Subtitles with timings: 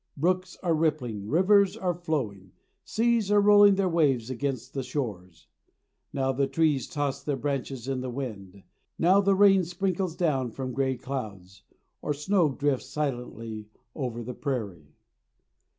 [0.17, 2.53] Brooks are rippling; rivers are flowing;
[2.83, 5.45] seas are rolling their waves against the shores.
[6.11, 8.63] Now the trees toss their branches in the wind;
[8.97, 11.61] now the rain sprinkles down from gray clouds,
[12.01, 14.95] or snow drifts silently over the prairie.